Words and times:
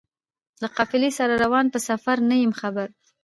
له 0.61 0.67
قافلې 0.77 1.11
سره 1.19 1.33
روان 1.43 1.65
په 1.73 1.79
سفر 1.87 2.17
نه 2.29 2.35
یم 2.43 2.53
خبر 2.61 2.87